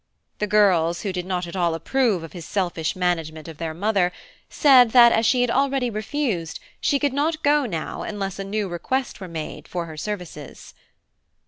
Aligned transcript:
The 0.39 0.47
girls, 0.47 1.03
who 1.03 1.13
did 1.13 1.27
not 1.27 1.45
at 1.45 1.55
all 1.55 1.75
approve 1.75 2.23
of 2.23 2.33
his 2.33 2.43
selfish 2.43 2.95
management 2.95 3.47
of 3.47 3.59
their 3.59 3.75
mother, 3.75 4.11
said 4.49 4.93
that 4.93 5.11
as 5.11 5.27
she 5.27 5.41
had 5.41 5.51
already 5.51 5.91
refused, 5.91 6.59
she 6.79 6.97
could 6.97 7.13
not 7.13 7.43
go 7.43 7.67
now 7.67 8.01
unless 8.01 8.39
a 8.39 8.43
new 8.43 8.67
request 8.67 9.19
were 9.21 9.27
made 9.27 9.67
for 9.67 9.85
her 9.85 9.97
services. 9.97 10.73